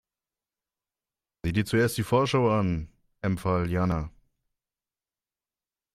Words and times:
Sieh 1.43 1.51
dir 1.51 1.63
zuerst 1.65 1.95
die 1.99 2.03
Vorschau 2.03 2.49
an, 2.49 2.89
empfahl 3.21 3.69
Jana. 3.69 4.09